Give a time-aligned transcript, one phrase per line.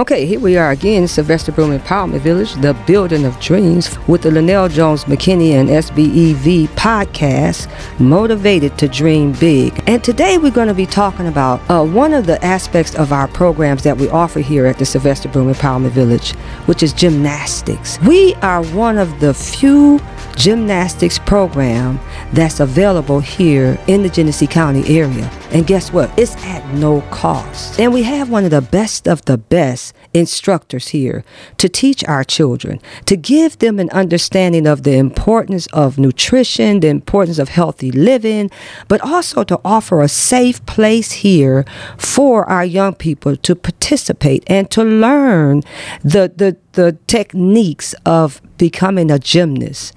[0.00, 4.30] Okay, here we are again, Sylvester Broome Empowerment Village, the building of dreams, with the
[4.30, 7.68] Linnell Jones McKinney and SBEV podcast,
[8.00, 9.78] Motivated to Dream Big.
[9.86, 13.28] And today we're going to be talking about uh, one of the aspects of our
[13.28, 16.30] programs that we offer here at the Sylvester Broome Empowerment Village,
[16.64, 18.00] which is gymnastics.
[18.00, 20.00] We are one of the few
[20.34, 22.00] gymnastics program
[22.32, 25.30] that's available here in the Genesee County area.
[25.50, 26.10] And guess what?
[26.18, 27.78] It's at no cost.
[27.78, 31.24] And we have one of the best of the best instructors here
[31.58, 36.88] to teach our children, to give them an understanding of the importance of nutrition, the
[36.88, 38.50] importance of healthy living,
[38.88, 41.64] but also to offer a safe place here
[41.96, 45.62] for our young people to participate and to learn
[46.02, 49.94] the the, the techniques of becoming a gymnast.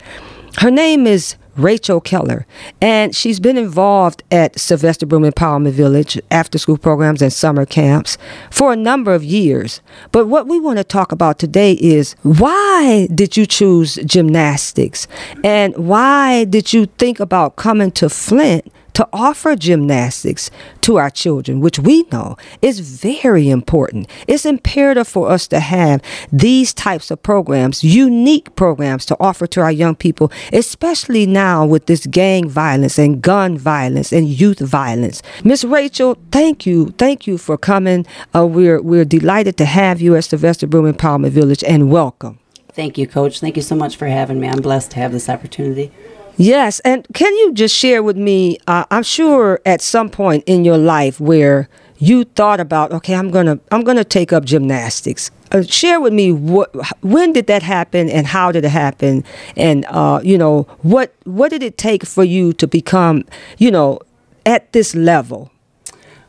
[0.57, 2.45] Her name is Rachel Keller,
[2.81, 8.17] and she's been involved at Sylvester Broome Empowerment Village after school programs and summer camps
[8.49, 9.81] for a number of years.
[10.11, 15.07] But what we want to talk about today is why did you choose gymnastics?
[15.43, 20.49] And why did you think about coming to Flint to offer gymnastics
[20.81, 24.09] to our children, which we know is very important.
[24.27, 29.61] It's imperative for us to have these types of programs, unique programs to offer to
[29.61, 35.21] our young people, especially now with this gang violence and gun violence and youth violence.
[35.43, 36.89] Miss Rachel, thank you.
[36.97, 38.05] Thank you for coming.
[38.35, 42.39] Uh, we're, we're delighted to have you at Sylvester Broome Empowerment Village and welcome.
[42.73, 43.39] Thank you, Coach.
[43.39, 44.47] Thank you so much for having me.
[44.47, 45.91] I'm blessed to have this opportunity.
[46.37, 48.57] Yes, and can you just share with me?
[48.67, 53.29] Uh, I'm sure at some point in your life where you thought about, okay, I'm
[53.29, 55.29] gonna I'm gonna take up gymnastics.
[55.51, 59.23] Uh, share with me what when did that happen and how did it happen,
[59.55, 63.25] and uh, you know what what did it take for you to become
[63.59, 63.99] you know
[64.45, 65.51] at this level?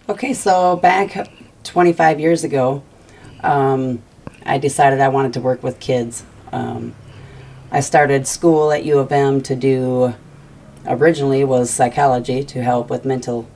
[0.08, 1.28] Okay, so back
[1.64, 2.82] 25 years ago,
[3.42, 4.02] um,
[4.44, 6.24] I decided I wanted to work with kids.
[6.52, 6.94] Um,
[7.74, 10.14] I started school at U of M to do,
[10.86, 13.46] originally was psychology to help with mental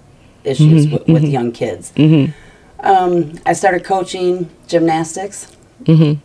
[0.44, 1.92] issues Mm-hmm, with young kids.
[2.80, 6.18] Um, I started coaching gymnastics Mm-hmm.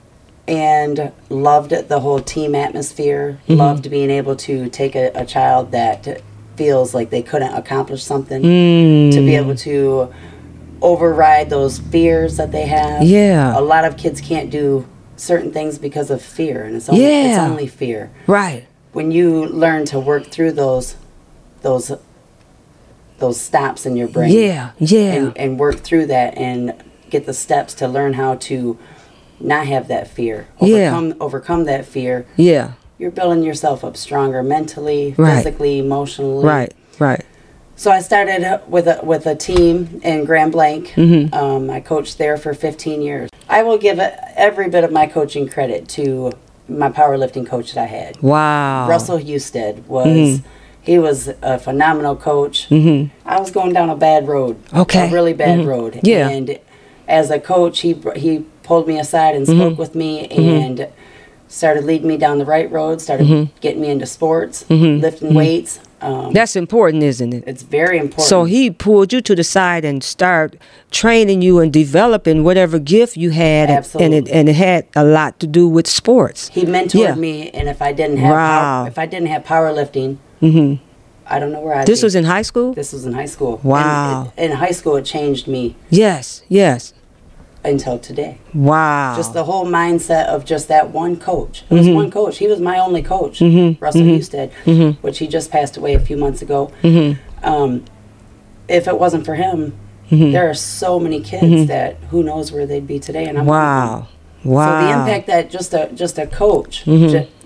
[0.52, 3.38] and loved the whole team atmosphere.
[3.48, 3.60] Mm-hmm.
[3.60, 6.22] Loved being able to take a, a child that
[6.56, 9.12] feels like they couldn't accomplish something Mm.
[9.14, 10.12] to be able to
[10.82, 13.04] override those fears that they have.
[13.04, 13.58] Yeah.
[13.58, 14.86] A lot of kids can't do
[15.16, 18.12] certain things because of fear, and it's only, it's only fear.
[18.28, 18.66] Right.
[18.94, 20.96] When you learn to work through those,
[21.62, 21.92] those,
[23.20, 24.72] those stops in your brain, Yeah.
[24.80, 25.14] Yeah.
[25.14, 26.74] and, and work through that and
[27.10, 28.78] get the steps to learn how to
[29.40, 30.96] not have that fear, Yeah.
[30.96, 32.26] overcome overcome that fear.
[32.36, 32.74] yeah.
[33.00, 35.38] You're building yourself up stronger mentally, Right.
[35.38, 36.46] physically, emotionally.
[36.46, 36.74] Right.
[37.00, 37.26] Right.
[37.76, 40.88] So I started with a with a team in Grand Blanc.
[40.90, 41.34] Mm-hmm.
[41.34, 43.30] Um, I coached there for 15 years.
[43.54, 46.32] I will give every bit of my coaching credit to
[46.68, 48.22] my powerlifting coach that I had.
[48.22, 48.88] Wow.
[48.90, 50.48] Russell Husted was Mm-hmm.
[50.82, 52.68] he was a phenomenal coach.
[52.72, 55.08] I was going down a bad road, Okay.
[55.08, 56.00] a really bad road.
[56.04, 56.30] Yeah.
[56.30, 56.60] And
[57.08, 59.60] as a coach, he he pulled me aside and Mm-hmm.
[59.60, 60.88] spoke with me and
[61.48, 63.02] started leading me down the right road.
[63.02, 63.58] Started Mm-hmm.
[63.62, 65.80] getting me into sports, lifting weights.
[66.04, 67.44] Um, That's important, isn't it?
[67.48, 68.28] it's very important.
[68.28, 70.56] So he pulled you to the side and start
[70.92, 74.32] training you and developing whatever gift you had, and- and it Absolutely.
[74.34, 76.50] and it had a lot to do with sports.
[76.54, 77.16] he mentored Yeah.
[77.16, 78.60] me, and if I didn't have Wow.
[78.84, 80.18] power, if I didn't have powerlifting,
[81.26, 82.74] I don't know where I'd This was in high school.
[82.74, 83.60] this was in high school.
[83.64, 84.34] Wow.
[84.38, 86.94] it- in high school, it changed me Yes, yes.
[87.66, 88.38] Until today.
[88.54, 89.16] Wow.
[89.16, 91.64] Just the whole mindset of just that one coach.
[91.70, 91.96] It was Mm-hmm.
[91.96, 92.38] one coach.
[92.38, 95.02] He was my only coach, Russell Husted, Mm-hmm.
[95.02, 96.72] which he just passed away a few months ago.
[97.44, 97.86] Um,
[98.68, 99.74] if it wasn't for him,
[100.12, 100.32] Mm-hmm.
[100.34, 103.26] there are so many kids that who knows where they'd be today.
[103.26, 103.90] And I'm one of them.
[103.90, 104.08] wow.
[104.44, 104.82] Wow.
[104.82, 104.82] Mm-hmm.
[104.82, 106.84] So the impact that just a just a coach,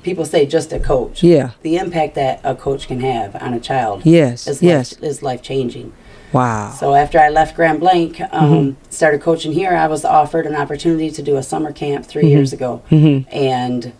[0.03, 1.21] people say just a coach.
[1.23, 1.51] Yeah.
[1.61, 4.01] The impact that a coach can have on a child.
[4.05, 4.93] Yes, Is yes.
[4.99, 5.93] Life, is life changing.
[6.33, 6.71] Wow.
[6.71, 8.81] So after I left Grand Blanc, um, Mm-hmm.
[8.89, 12.29] started coaching here, I was offered an opportunity to do a summer camp 3 Mm-hmm.
[12.29, 13.93] years ago, and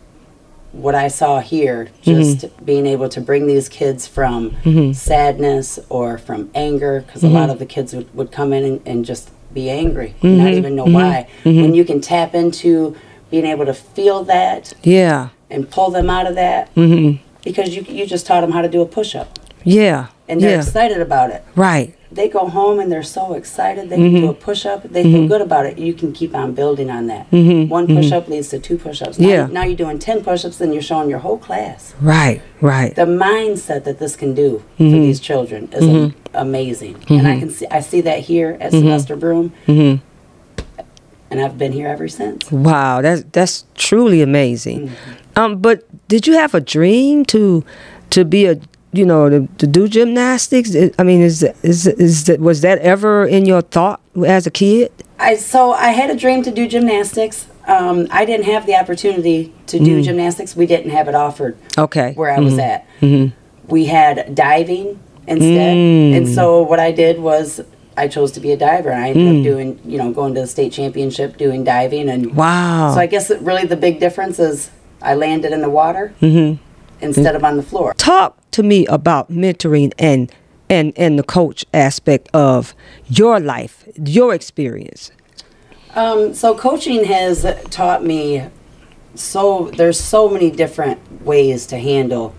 [0.73, 2.65] what I saw here, just Mm-hmm.
[2.65, 4.55] being able to bring these kids from
[4.93, 7.35] sadness or from anger, because Mm-hmm.
[7.35, 10.37] a lot of the kids would, would come in and, and just be angry, Mm-hmm.
[10.37, 11.27] not even know why.
[11.43, 12.95] When you can tap into
[13.31, 15.29] being able to feel that yeah.
[15.49, 17.23] and pull them out of that, Mm-hmm.
[17.43, 20.07] because you you just taught them how to do a push up, Yeah.
[20.29, 20.57] and they're yeah.
[20.61, 21.93] excited about it Right.
[22.11, 23.89] they go home and they're so excited.
[23.89, 24.41] They can do a Mm-hmm.
[24.41, 24.83] push up.
[24.83, 25.77] They feel good about it.
[25.77, 27.25] You can keep on building on that.
[27.31, 29.19] One push up leads to two push ups.
[29.19, 29.51] Now, Mm-hmm.
[29.53, 29.59] Yeah.
[29.59, 31.93] now you're doing 10 push ups, and you're showing your whole class.
[32.01, 32.41] Right.
[32.61, 32.95] Right.
[32.95, 34.49] The mindset that this can do
[34.79, 34.91] Mm-hmm.
[34.91, 36.95] for these children is am- amazing.
[37.09, 39.51] And I can see I see that here at Sylvester Broome.
[41.29, 42.49] and I've been here ever since.
[42.51, 44.91] Wow, that's that's truly amazing.
[45.35, 47.63] Um, but did you have a dream to
[48.11, 48.59] to be a
[48.97, 50.75] you know to, to do gymnastics?
[50.97, 54.91] I mean, is is is that was that ever in your thought as a kid?
[55.19, 57.47] I so I had a dream to do gymnastics.
[57.67, 60.03] Um, I didn't have the opportunity to do mm.
[60.03, 60.55] gymnastics.
[60.55, 62.13] We didn't have it offered Okay.
[62.13, 62.59] where I was mm-hmm.
[62.61, 62.87] at.
[63.01, 63.35] Mm-hmm.
[63.67, 66.15] We had diving instead, Mm.
[66.15, 67.61] and so what I did was
[67.97, 68.89] I chose to be a diver.
[68.89, 69.43] And I ended up mm.
[69.43, 72.93] doing, you know, going to the state championship doing diving, and Wow.
[72.93, 74.69] so I guess that really the big difference is
[75.01, 76.61] I landed in the water mm-hmm.
[77.01, 77.93] instead of on the floor.
[77.97, 80.31] Talk to me about mentoring and
[80.67, 82.73] and and the coach aspect of
[83.07, 85.11] your life, your experience.
[85.95, 88.47] Um, so coaching has taught me
[89.13, 92.35] so there's so many different ways to handle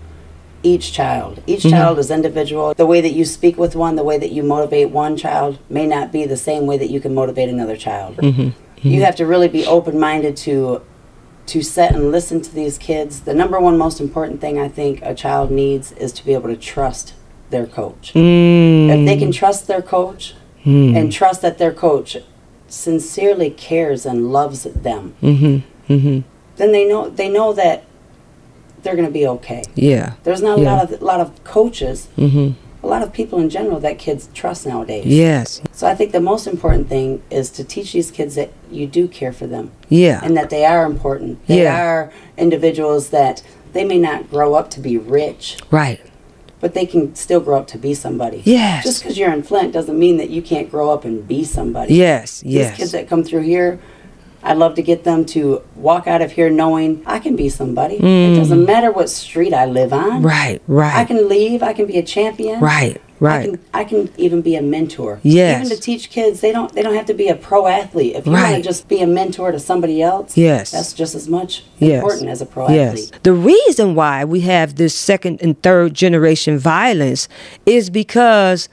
[0.61, 1.41] each child.
[1.47, 1.69] Each mm-hmm.
[1.69, 2.73] child is individual.
[2.73, 5.87] The way that you speak with one, the way that you motivate one child may
[5.87, 8.17] not be the same way that you can motivate another child.
[8.17, 8.41] Mm-hmm.
[8.41, 8.89] Mm-hmm.
[8.89, 10.81] You have to really be open-minded to
[11.49, 13.21] to sit and listen to these kids.
[13.21, 16.49] The number one most important thing I think a child needs is to be able
[16.49, 17.13] to trust
[17.49, 18.13] their coach.
[18.13, 18.89] Mm.
[18.89, 20.35] If they can trust their coach
[20.65, 22.17] and trust that their coach
[22.67, 25.93] sincerely cares and loves them, Mm-hmm.
[25.93, 26.19] Mm-hmm.
[26.57, 27.83] then they know they know that
[28.83, 29.63] they're going to be okay.
[29.75, 30.13] Yeah.
[30.23, 30.75] There's not a Yeah.
[30.75, 32.49] lot of a lot of coaches, Mm-hmm.
[32.81, 35.05] A lot of people in general that kids trust nowadays.
[35.05, 35.61] Yes.
[35.71, 39.07] So I think the most important thing is to teach these kids that you do
[39.07, 40.21] care for them Yeah.
[40.23, 41.45] and that they are important.
[41.47, 41.81] They Yeah.
[41.81, 43.41] are individuals that
[43.73, 45.99] they may not grow up to be rich, right.
[46.61, 48.41] but they can still grow up to be somebody.
[48.45, 48.83] Yes.
[48.85, 51.95] Just because you're in Flint doesn't mean that you can't grow up and be somebody.
[51.95, 52.39] Yes.
[52.41, 52.77] These Yes.
[52.77, 53.79] kids that come through here,
[54.41, 57.95] I'd love to get them to walk out of here knowing I can be somebody.
[57.95, 60.21] It doesn't matter what street I live on.
[60.21, 60.25] Mm.
[60.25, 60.61] Right.
[60.67, 60.95] Right.
[60.95, 61.61] I can leave.
[61.61, 62.59] I can be a champion.
[62.61, 62.97] Right.
[62.97, 63.45] I Right.
[63.49, 65.19] can, I can even be a mentor.
[65.23, 65.65] Yes.
[65.65, 68.15] Even to teach kids, they don't they don't have to be a pro athlete.
[68.15, 70.71] If you want to just be a mentor to somebody else, Yes.
[70.71, 72.01] that's just as much Yes.
[72.01, 72.91] important as a pro Yes.
[72.93, 73.19] athlete.
[73.23, 77.27] The reason why we have this second and third generation violence
[77.65, 78.69] is because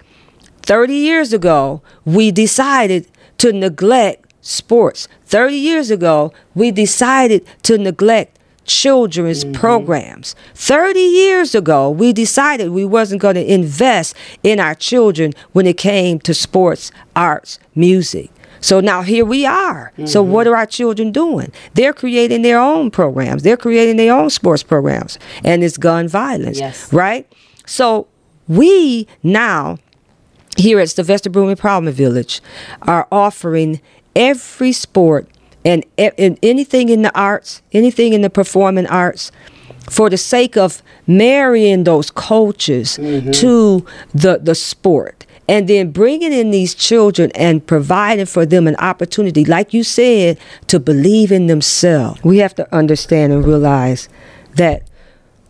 [0.63, 3.09] 30 years ago, we decided
[3.39, 5.09] to neglect sports.
[5.25, 9.53] 30 years ago, we decided to neglect children's mm-hmm.
[9.53, 10.35] programs.
[10.55, 15.77] 30 years ago, we decided we wasn't going to invest in our children when it
[15.77, 18.31] came to sports, arts, music.
[18.61, 19.93] So now here we are.
[20.07, 20.33] So mm-hmm.
[20.33, 21.53] what are our children doing?
[21.75, 23.43] They're creating their own programs.
[23.43, 26.93] They're creating their own sports programs and it's gun violence, Yes.
[26.93, 27.31] right?
[27.67, 28.09] So
[28.49, 29.79] we now
[30.57, 32.41] here at Sylvester Broome Empowerment Village
[32.83, 33.81] are offering
[34.17, 35.29] every sport
[35.65, 39.31] and, and anything in the arts, anything in the performing arts,
[39.91, 43.31] for the sake of marrying those coaches mm-hmm.
[43.31, 45.25] to the the sport.
[45.49, 50.41] And then bringing in these children and providing for them an opportunity like you said
[50.67, 52.23] to believe in themselves.
[52.25, 54.09] We have to understand and realize
[54.57, 54.91] that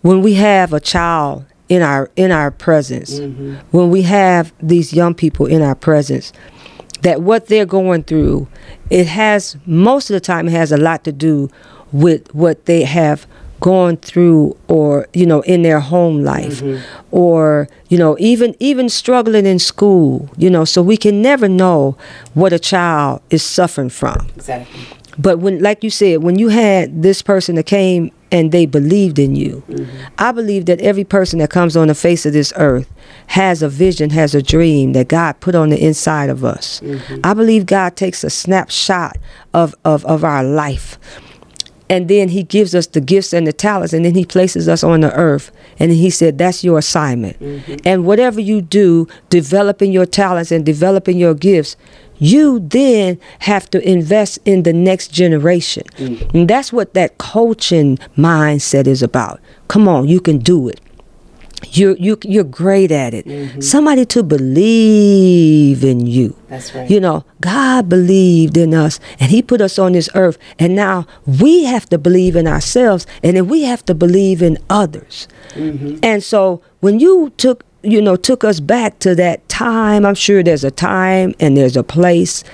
[0.02, 3.56] when we have a child in our in our presence mm-hmm.
[3.70, 6.32] when we have these young people in our presence
[7.02, 8.46] that what they're going through
[8.91, 11.50] it has most of the time it has a lot to do
[11.93, 13.27] with what they have
[13.61, 16.83] gone through or you know in their home life mm-hmm.
[17.11, 21.97] or you know even even struggling in school you know so we can never know
[22.35, 24.81] what a child is suffering from Exactly.
[25.19, 29.18] but when, like you said, when you had this person that came and they believed
[29.18, 30.06] in you, mm-hmm.
[30.18, 32.90] I believe that every person that comes on the face of this earth
[33.28, 36.80] has a vision, has a dream that God put on the inside of us.
[36.80, 37.21] Mm-hmm.
[37.25, 39.16] I believe God takes a snapshot
[39.54, 40.99] of, of, of our life.
[41.88, 44.83] And then he gives us the gifts and the talents, and then he places us
[44.83, 45.52] on the earth.
[45.78, 47.38] And he said, That's your assignment.
[47.40, 47.76] Mm-hmm.
[47.85, 51.76] And whatever you do, developing your talents and developing your gifts,
[52.19, 55.85] you then have to invest in the next generation.
[55.97, 56.35] Mm.
[56.35, 59.40] And that's what that coaching mindset is about.
[59.69, 60.81] Come on, you can do it.
[61.73, 63.26] You're you you're great at it.
[63.26, 63.61] Mm-hmm.
[63.61, 66.37] Somebody to believe in you.
[66.49, 66.88] That's right.
[66.90, 70.38] You know, God believed in us and He put us on this earth.
[70.58, 74.58] And now we have to believe in ourselves and then we have to believe in
[74.70, 75.28] others.
[75.50, 75.99] Mm-hmm.
[76.02, 80.42] And so when you took, you know, took us back to that time, I'm sure
[80.42, 82.44] there's a time and there's a place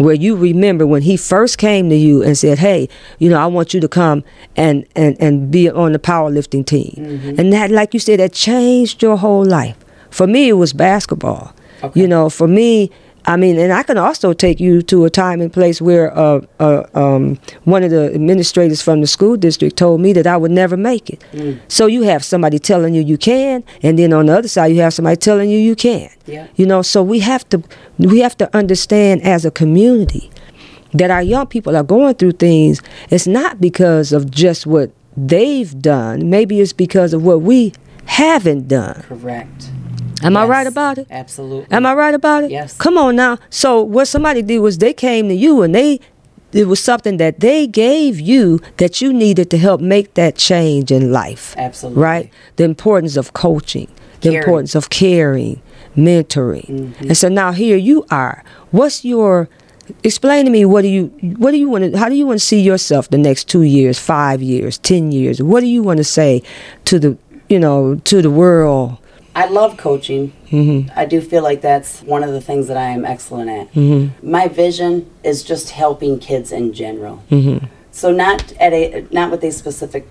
[0.00, 2.88] where you remember when he first came to you and said, "Hey,
[3.18, 4.24] you know, I want you to come
[4.56, 7.38] and and and be on the powerlifting team," mm-hmm.
[7.38, 9.76] and that, like you said, that changed your whole life.
[10.10, 11.52] For me, it was basketball.
[11.82, 12.00] Okay.
[12.00, 12.90] You know, for me,
[13.26, 16.40] I mean, and I can also take you to a time and place where uh,
[16.58, 20.50] uh, um, one of the administrators from the school district told me that I would
[20.50, 21.22] never make it.
[21.68, 24.80] So you have somebody telling you you can, and then on the other side, you
[24.80, 26.12] have somebody telling you you can't.
[26.26, 26.46] Yeah.
[26.56, 27.62] You know, so we have to
[27.98, 30.30] we have to understand as a community
[30.92, 35.80] that our young people are going through things, it's not because of just what they've
[35.80, 36.30] done.
[36.30, 37.72] Maybe it's because of what we
[38.06, 39.02] haven't done.
[39.02, 39.70] Correct.
[40.22, 41.06] Am I right about it?
[41.10, 41.74] Absolutely.
[41.74, 42.50] Am I right about it?
[42.50, 42.76] Yes.
[42.76, 43.38] Come on now.
[43.48, 46.00] So what somebody did was they came to you and they
[46.52, 50.90] it was something that they gave you that you needed to help make that change
[50.90, 51.54] in life.
[51.56, 52.02] Absolutely.
[52.02, 52.32] Right?
[52.56, 53.86] The importance of coaching,
[54.20, 54.38] the Caring.
[54.38, 55.62] importance of caring,
[55.96, 56.66] mentoring.
[56.66, 57.04] Mm-hmm.
[57.04, 58.42] And so now here you are.
[58.72, 59.48] What's your
[60.04, 61.06] explain to me what do you
[61.38, 63.62] what do you want to how do you want to see yourself the next 2
[63.62, 65.42] years, 5 years, 10 years?
[65.42, 66.42] What do you want to say
[66.84, 67.18] to the
[67.50, 68.96] you know, to the world?
[69.34, 70.32] I love coaching.
[70.50, 70.90] Mhm.
[70.96, 73.72] I do feel like that's one of the things that I am excellent at.
[73.74, 74.10] Mhm.
[74.22, 77.20] My vision is just helping kids in general.
[77.30, 77.68] Mhm.
[77.92, 80.06] So not at a not with a specific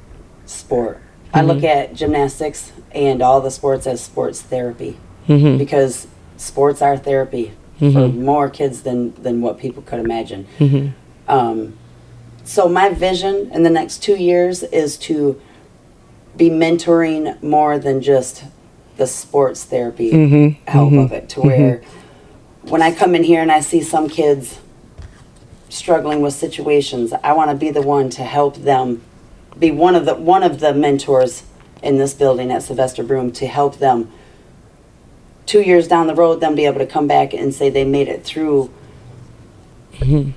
[0.45, 0.99] sport.
[1.33, 4.97] I look at gymnastics and all the sports as sports therapy
[5.27, 5.57] Mhm.
[5.57, 6.07] because
[6.37, 8.21] sports are therapy for Mhm.
[8.23, 10.45] more kids than than what people could imagine.
[11.27, 11.73] Um,
[12.43, 15.35] so my vision in the next two years is to
[16.37, 18.43] be mentoring more than just
[18.99, 20.57] the sports therapy Mhm.
[20.67, 21.05] help Mhm.
[21.05, 21.81] of it to where
[22.67, 24.59] when I come in here and I see some kids
[25.69, 29.01] struggling with situations, I want to be the one to help them
[29.57, 31.43] be one of the one of the mentors
[31.81, 34.09] in this building at Sylvester Broome to help them
[35.45, 38.07] two years down the road them be able to come back and say they made
[38.07, 38.69] it through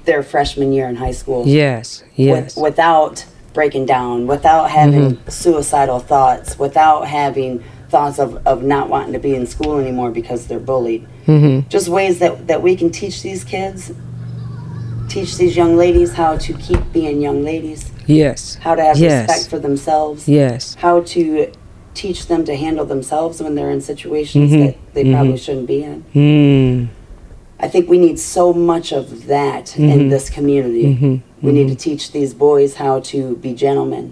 [0.04, 2.02] their freshman year in high school Yes.
[2.16, 2.56] Yes.
[2.56, 7.62] with, without breaking down, without having suicidal thoughts, without having
[7.92, 11.06] thoughts of, of not wanting to be in school anymore because they're bullied.
[11.26, 11.68] Mhm.
[11.68, 13.92] Just ways that, that we can teach these kids,
[15.08, 18.56] teach these young ladies how to keep being young ladies, Yes.
[18.62, 19.28] how to have Yes.
[19.28, 20.74] respect for themselves, Yes.
[20.80, 21.48] how to
[21.94, 24.60] teach them to handle themselves when they're in situations Mhm.
[24.66, 25.12] that they Mhm.
[25.14, 25.98] probably shouldn't be in.
[26.14, 26.88] Mm.
[27.60, 30.86] I think we need so much of that in this community.
[30.98, 31.20] Mhm.
[31.42, 34.06] We need to teach these boys how to be gentlemen,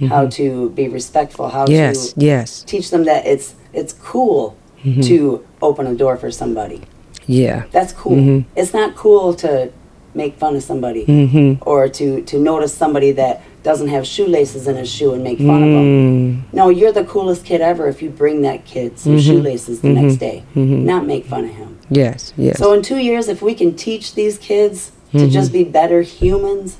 [0.00, 0.08] Mhm.
[0.08, 2.12] how to be respectful, how Yes.
[2.12, 2.62] to Yes.
[2.66, 5.06] teach them that it's it's cool Mhm.
[5.06, 6.80] to open a door for somebody.
[7.26, 7.64] Yeah.
[7.72, 8.16] That's cool.
[8.16, 8.44] Mhm.
[8.56, 9.68] It's not cool to
[10.14, 11.58] make fun of somebody Mhm.
[11.66, 15.62] or to to notice somebody that doesn't have shoelaces in his shoe and make fun
[15.62, 15.84] of them.
[15.84, 16.36] Mm.
[16.54, 19.20] No, you're the coolest kid ever if you bring that kid some Mhm.
[19.26, 20.84] shoelaces the next day, Mhm.
[20.84, 21.76] not make fun of him.
[21.90, 22.32] Yes.
[22.38, 22.58] Yes.
[22.58, 26.76] So in two years, if we can teach these kids to just be better humans,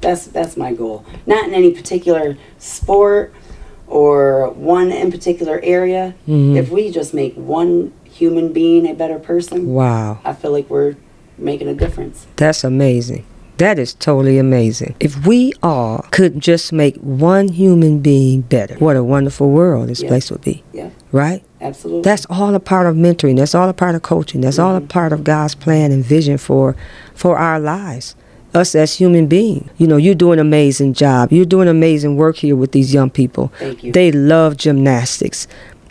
[0.00, 1.04] that's that's my goal.
[1.26, 3.32] Not in any particular sport
[3.86, 6.14] or one in particular area.
[6.28, 6.56] Mhm.
[6.56, 10.18] If we just make one human being a better person, wow.
[10.24, 10.96] I feel like we're
[11.38, 12.26] making a difference.
[12.36, 13.24] That's amazing.
[13.58, 14.94] That is totally amazing.
[15.00, 20.00] If we all could just make one human being better, what a wonderful world this
[20.02, 20.08] Yeah.
[20.08, 20.62] place would be.
[20.72, 21.42] Yeah, Right?
[21.60, 22.02] absolutely.
[22.02, 23.36] That's all a part of mentoring.
[23.36, 24.42] That's all a part of coaching.
[24.42, 26.76] That's all a part of God's plan and vision for
[27.14, 28.14] for our lives.
[28.58, 29.70] Us as human beings.
[29.78, 31.32] You know, you're doing an amazing job.
[31.32, 33.52] You're doing amazing work here with these young people.
[33.58, 33.92] Thank you.
[33.92, 35.46] They love gymnastics.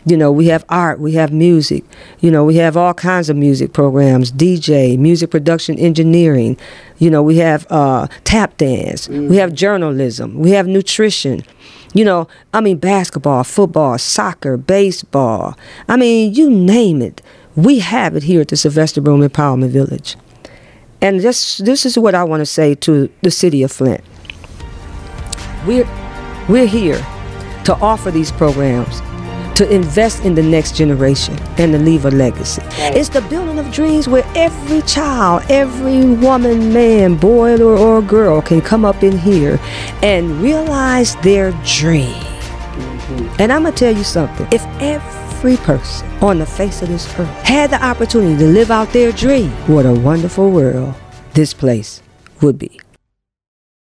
[0.06, 1.84] You know, we have art, we have music.
[2.22, 6.58] You know, we have all kinds of music programs, DJ, music production engineering.
[6.98, 9.10] You know, we have uh, tap dance.
[9.10, 10.40] We have journalism.
[10.40, 11.44] We have nutrition.
[11.94, 15.58] You know, I mean, basketball, football, soccer, baseball.
[15.90, 17.22] I mean, you name it.
[17.56, 20.16] We have it here at the Sylvester Broome Empowerment Village.
[21.02, 24.02] And this, this is what I want to say to the city of Flint.
[25.66, 25.88] We're,
[26.50, 26.98] we're here
[27.66, 29.02] to offer these programs,
[29.58, 32.62] to invest in the next generation, and to leave a legacy.
[32.78, 38.42] It's the building of dreams where every child, every woman, man, boy, or, or girl
[38.42, 39.60] can come up in here
[40.02, 42.14] and realize their dream.
[42.14, 43.42] Mm-hmm.
[43.42, 44.48] And I'm going to tell you something.
[44.52, 44.64] If
[45.38, 49.12] every person on the face of this earth had the opportunity to live out their
[49.12, 50.96] dream, what a wonderful world
[51.34, 52.02] this place
[52.42, 52.80] would be.